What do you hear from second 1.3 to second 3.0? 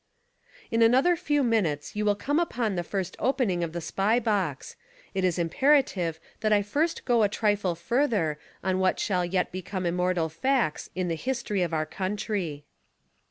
minutes you will come upon the